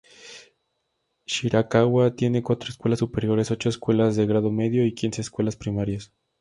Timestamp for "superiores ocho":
2.97-3.69